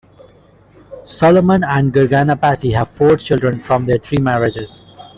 Solomon 1.03 1.63
and 1.63 1.93
Gergana 1.93 2.35
Passy 2.35 2.71
have 2.71 2.89
four 2.89 3.17
children 3.17 3.59
from 3.59 3.85
their 3.85 3.99
three 3.99 4.17
marriages. 4.17 4.87